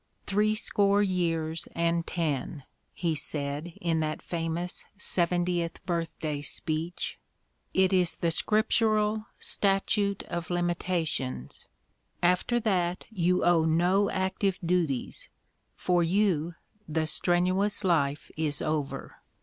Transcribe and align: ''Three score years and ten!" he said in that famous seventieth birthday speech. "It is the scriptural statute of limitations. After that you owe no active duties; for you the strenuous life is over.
''Three 0.25 0.55
score 0.55 1.03
years 1.03 1.67
and 1.75 2.07
ten!" 2.07 2.63
he 2.95 3.13
said 3.13 3.73
in 3.79 3.99
that 3.99 4.23
famous 4.23 4.83
seventieth 4.97 5.77
birthday 5.85 6.41
speech. 6.41 7.19
"It 7.75 7.93
is 7.93 8.15
the 8.15 8.31
scriptural 8.31 9.27
statute 9.37 10.23
of 10.23 10.49
limitations. 10.49 11.67
After 12.23 12.59
that 12.61 13.05
you 13.11 13.45
owe 13.45 13.63
no 13.63 14.09
active 14.09 14.57
duties; 14.65 15.29
for 15.75 16.01
you 16.01 16.55
the 16.89 17.05
strenuous 17.05 17.83
life 17.83 18.31
is 18.35 18.59
over. 18.59 19.17